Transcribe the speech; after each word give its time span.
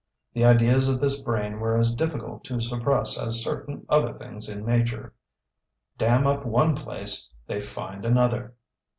The 0.33 0.43
ideas 0.45 0.89
of 0.89 0.99
this 0.99 1.21
brain 1.21 1.59
were 1.59 1.77
as 1.77 1.93
difficult 1.93 2.43
to 2.45 2.59
suppress 2.59 3.19
as 3.19 3.43
certain 3.43 3.85
other 3.87 4.13
things 4.17 4.49
in 4.49 4.65
nature. 4.65 5.13
Dam 5.99 6.25
up 6.25 6.43
one 6.43 6.73
place 6.75 7.29
they 7.45 7.61
find 7.61 8.03
another. 8.03 8.55